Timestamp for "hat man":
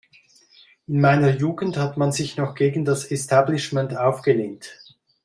1.77-2.11